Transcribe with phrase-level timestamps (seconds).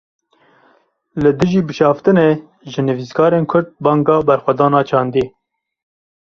[1.21, 2.29] Li dijî bişaftinê,
[2.71, 5.25] ji nivîskarên Kurd banga berxwedana çandî